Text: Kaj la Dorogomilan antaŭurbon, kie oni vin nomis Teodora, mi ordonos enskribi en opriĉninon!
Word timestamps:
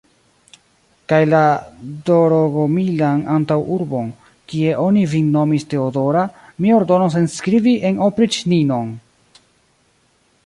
Kaj 1.11 1.17
la 1.33 1.41
Dorogomilan 2.07 3.21
antaŭurbon, 3.35 4.09
kie 4.53 4.73
oni 4.85 5.05
vin 5.11 5.29
nomis 5.35 5.67
Teodora, 5.73 6.23
mi 6.65 6.73
ordonos 6.79 7.19
enskribi 7.23 7.75
en 7.91 8.01
opriĉninon! 8.07 8.91